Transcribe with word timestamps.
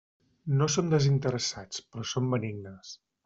No 0.61 0.67
són 0.75 0.87
desinteressats, 0.93 1.83
però 1.91 2.07
són 2.13 2.33
benignes. 2.35 2.97